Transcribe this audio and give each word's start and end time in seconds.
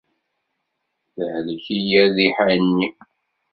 Tehlek-iyi 1.13 2.03
rriḥa-nni. 2.07 2.89